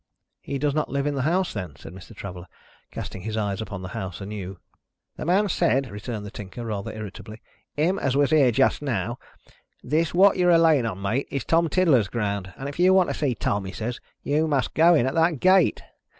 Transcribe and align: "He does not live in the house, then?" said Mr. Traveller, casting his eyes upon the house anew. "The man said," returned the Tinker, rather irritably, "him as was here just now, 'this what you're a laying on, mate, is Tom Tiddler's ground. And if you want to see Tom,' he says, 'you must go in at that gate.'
"He 0.39 0.57
does 0.57 0.73
not 0.73 0.89
live 0.89 1.05
in 1.05 1.13
the 1.13 1.21
house, 1.21 1.53
then?" 1.53 1.75
said 1.75 1.93
Mr. 1.93 2.15
Traveller, 2.15 2.47
casting 2.89 3.21
his 3.21 3.37
eyes 3.37 3.61
upon 3.61 3.83
the 3.83 3.89
house 3.89 4.19
anew. 4.19 4.57
"The 5.15 5.25
man 5.25 5.47
said," 5.47 5.91
returned 5.91 6.25
the 6.25 6.31
Tinker, 6.31 6.65
rather 6.65 6.91
irritably, 6.91 7.39
"him 7.77 7.99
as 7.99 8.17
was 8.17 8.31
here 8.31 8.49
just 8.51 8.81
now, 8.81 9.19
'this 9.83 10.11
what 10.15 10.37
you're 10.37 10.49
a 10.49 10.57
laying 10.57 10.87
on, 10.87 11.03
mate, 11.03 11.27
is 11.29 11.43
Tom 11.45 11.69
Tiddler's 11.69 12.07
ground. 12.07 12.51
And 12.57 12.67
if 12.67 12.79
you 12.79 12.95
want 12.95 13.09
to 13.11 13.13
see 13.15 13.35
Tom,' 13.35 13.65
he 13.65 13.71
says, 13.73 13.99
'you 14.23 14.47
must 14.47 14.73
go 14.73 14.95
in 14.95 15.05
at 15.05 15.13
that 15.13 15.39
gate.' 15.39 15.83